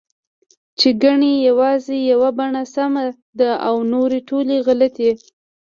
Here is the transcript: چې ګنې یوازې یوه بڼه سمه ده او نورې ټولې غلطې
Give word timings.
چې 0.79 0.89
ګنې 1.01 1.33
یوازې 1.47 1.97
یوه 2.11 2.29
بڼه 2.37 2.63
سمه 2.75 3.03
ده 3.39 3.49
او 3.67 3.75
نورې 3.93 4.19
ټولې 4.29 4.57
غلطې 4.67 5.11